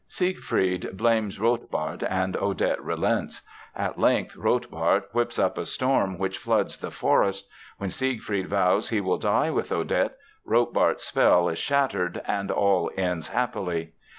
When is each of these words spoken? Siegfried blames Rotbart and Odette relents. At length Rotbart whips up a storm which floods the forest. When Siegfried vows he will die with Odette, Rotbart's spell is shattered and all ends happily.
Siegfried 0.09 0.97
blames 0.97 1.37
Rotbart 1.39 2.01
and 2.01 2.35
Odette 2.37 2.83
relents. 2.83 3.41
At 3.75 3.99
length 3.99 4.35
Rotbart 4.35 5.03
whips 5.11 5.37
up 5.37 5.59
a 5.59 5.65
storm 5.67 6.17
which 6.17 6.39
floods 6.39 6.79
the 6.79 6.89
forest. 6.89 7.47
When 7.77 7.91
Siegfried 7.91 8.47
vows 8.47 8.89
he 8.89 8.99
will 8.99 9.19
die 9.19 9.51
with 9.51 9.71
Odette, 9.71 10.17
Rotbart's 10.43 11.03
spell 11.03 11.47
is 11.49 11.59
shattered 11.59 12.19
and 12.25 12.49
all 12.49 12.89
ends 12.97 13.27
happily. 13.27 13.93